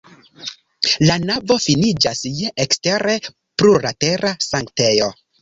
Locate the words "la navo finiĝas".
1.09-2.23